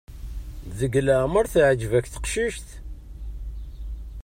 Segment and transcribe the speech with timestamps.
[0.77, 2.67] Deg leɛmer teɛǧeb-ak teqcict?